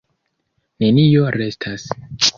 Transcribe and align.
Nenio 0.85 1.29
restas. 1.37 1.85